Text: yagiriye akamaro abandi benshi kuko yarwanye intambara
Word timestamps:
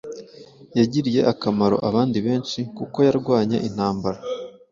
yagiriye 0.77 1.21
akamaro 1.31 1.77
abandi 1.89 2.17
benshi 2.27 2.59
kuko 2.77 2.97
yarwanye 3.07 3.57
intambara 3.67 4.19